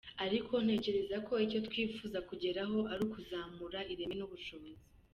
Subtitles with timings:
[0.25, 4.85] Ariko ntekereza ko icyo twifuza kugeraho ari ukuzamura ireme n’ubushobozi.